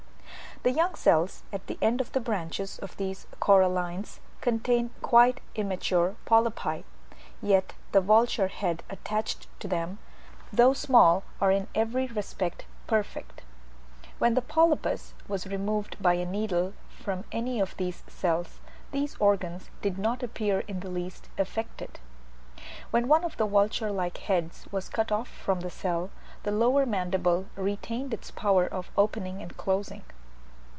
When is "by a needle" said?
15.99-16.73